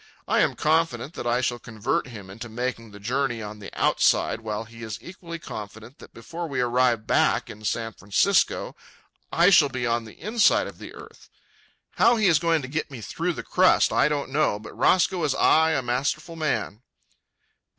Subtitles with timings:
[0.27, 4.41] I am confident that I shall convert him into making the journey on the outside,
[4.41, 8.75] while he is equally confident that before we arrive back in San Francisco
[9.31, 11.29] I shall be on the inside of the earth.
[11.97, 15.23] How he is going to get me through the crust I don't know, but Roscoe
[15.23, 16.81] is ay a masterful man.